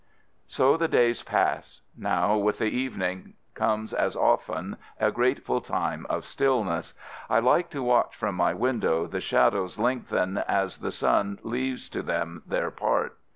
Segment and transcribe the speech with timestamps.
[0.47, 6.25] So the days pass— Now, with the evening, comes, as often, a grateful time of
[6.25, 6.95] stillness.
[7.29, 10.79] I like to watch from my win FIELD SERVICE 149 dow the shadows lengthen as
[10.79, 13.15] the sun leaves to them their part.